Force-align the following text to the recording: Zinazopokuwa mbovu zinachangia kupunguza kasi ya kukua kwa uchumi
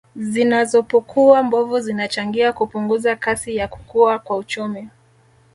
Zinazopokuwa 0.15 1.43
mbovu 1.43 1.79
zinachangia 1.79 2.53
kupunguza 2.53 3.15
kasi 3.15 3.55
ya 3.55 3.67
kukua 3.67 4.19
kwa 4.19 4.37
uchumi 4.37 4.89